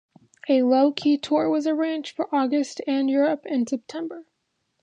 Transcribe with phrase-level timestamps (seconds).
[0.49, 4.25] A low key tour was arranged for August and Europe in September.